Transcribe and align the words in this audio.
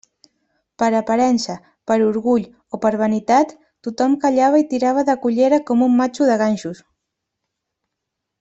Per 0.83 0.87
aparença, 0.99 1.57
per 1.91 1.97
orgull 2.05 2.47
o 2.77 2.81
per 2.85 2.93
vanitat, 3.03 3.53
tothom 3.89 4.15
callava 4.25 4.63
i 4.65 4.67
tirava 4.75 5.05
de 5.13 5.19
collera 5.27 5.63
com 5.69 5.85
un 5.89 5.97
matxo 6.03 6.31
de 6.31 6.43
ganxos. 6.45 6.83